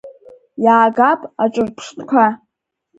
[0.63, 2.25] Иаагап аҿырԥштәқәа…